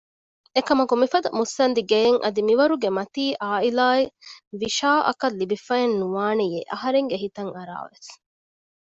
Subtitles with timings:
[0.55, 4.13] އެކަމަކު މިފަދަ މުއްސަނދި ގެޔެއް އަދި މިވަރުގެ މަތީ އާއިލާއެއް
[4.61, 8.09] ވިޝާއަކަށް ލިބިފައެއް ނުވާނެޔޭ އަހަރެންގެ ހިތަށް އަރާވެސް